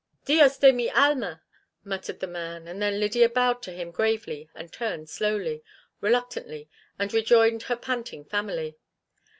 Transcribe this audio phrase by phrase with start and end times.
[0.25, 1.43] "Dios de mi alma!"
[1.83, 5.63] muttered the man, and then Lydia bowed to him gravely and turned slowly,
[5.99, 8.79] reluctantly, and rejoined her panting family.